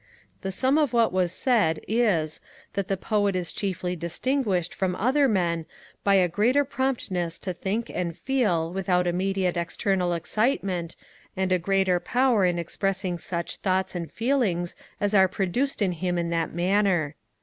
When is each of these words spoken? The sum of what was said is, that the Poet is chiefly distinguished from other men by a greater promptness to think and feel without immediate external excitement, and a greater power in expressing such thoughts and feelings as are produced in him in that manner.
The 0.41 0.51
sum 0.51 0.79
of 0.79 0.93
what 0.93 1.13
was 1.13 1.31
said 1.31 1.79
is, 1.87 2.41
that 2.73 2.87
the 2.87 2.97
Poet 2.97 3.35
is 3.35 3.53
chiefly 3.53 3.95
distinguished 3.95 4.73
from 4.73 4.95
other 4.95 5.27
men 5.27 5.67
by 6.03 6.15
a 6.15 6.27
greater 6.27 6.65
promptness 6.65 7.37
to 7.37 7.53
think 7.53 7.87
and 7.87 8.17
feel 8.17 8.73
without 8.73 9.05
immediate 9.05 9.57
external 9.57 10.13
excitement, 10.13 10.95
and 11.37 11.51
a 11.51 11.59
greater 11.59 11.99
power 11.99 12.45
in 12.45 12.57
expressing 12.57 13.19
such 13.19 13.57
thoughts 13.57 13.93
and 13.93 14.11
feelings 14.11 14.75
as 14.99 15.13
are 15.13 15.27
produced 15.27 15.83
in 15.83 15.91
him 15.91 16.17
in 16.17 16.31
that 16.31 16.51
manner. 16.51 17.13